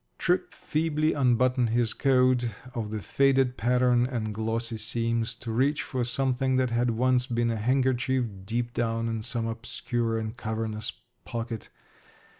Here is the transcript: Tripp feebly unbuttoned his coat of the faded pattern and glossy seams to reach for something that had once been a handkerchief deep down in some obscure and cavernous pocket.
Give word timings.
Tripp 0.17 0.55
feebly 0.55 1.13
unbuttoned 1.13 1.69
his 1.69 1.93
coat 1.93 2.47
of 2.73 2.89
the 2.89 3.01
faded 3.03 3.55
pattern 3.55 4.07
and 4.07 4.33
glossy 4.33 4.79
seams 4.79 5.35
to 5.35 5.51
reach 5.51 5.83
for 5.83 6.03
something 6.03 6.55
that 6.55 6.71
had 6.71 6.89
once 6.89 7.27
been 7.27 7.51
a 7.51 7.55
handkerchief 7.57 8.25
deep 8.43 8.73
down 8.73 9.07
in 9.07 9.21
some 9.21 9.45
obscure 9.45 10.17
and 10.17 10.35
cavernous 10.35 10.91
pocket. 11.23 11.69